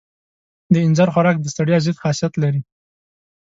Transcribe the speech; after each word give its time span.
د 0.73 0.75
اینځر 0.83 1.07
خوراک 1.13 1.37
د 1.41 1.45
ستړیا 1.53 1.77
ضد 1.85 1.97
خاصیت 2.03 2.33
لري. 2.43 2.61